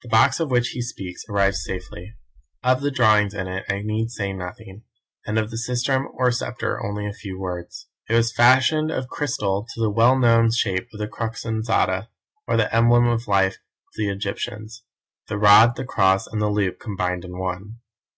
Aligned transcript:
The 0.00 0.08
box 0.08 0.40
of 0.40 0.50
which 0.50 0.70
he 0.70 0.80
speaks 0.80 1.26
arrived 1.28 1.56
safely. 1.56 2.14
Of 2.64 2.80
the 2.80 2.90
drawings 2.90 3.34
in 3.34 3.46
it 3.46 3.66
I 3.68 3.82
need 3.82 4.10
say 4.10 4.32
nothing, 4.32 4.84
and 5.26 5.36
of 5.38 5.50
the 5.50 5.58
sistrum 5.58 6.06
or 6.14 6.30
sceptre 6.32 6.82
only 6.82 7.06
a 7.06 7.12
few 7.12 7.38
words. 7.38 7.86
It 8.08 8.14
was 8.14 8.32
fashioned 8.32 8.90
of 8.90 9.08
crystal 9.08 9.66
to 9.74 9.80
the 9.82 9.90
well 9.90 10.18
known 10.18 10.50
shape 10.50 10.88
of 10.94 10.98
the 10.98 11.06
Crux 11.08 11.44
ansata, 11.44 12.08
or 12.48 12.56
the 12.56 12.74
emblem 12.74 13.04
of 13.06 13.28
life 13.28 13.56
of 13.56 13.92
the 13.96 14.08
Egyptians; 14.08 14.82
the 15.28 15.36
rod, 15.36 15.76
the 15.76 15.84
cross 15.84 16.26
and 16.26 16.40
the 16.40 16.48
loop 16.48 16.80
combined 16.80 17.26
in 17.26 17.38
one. 17.38 17.80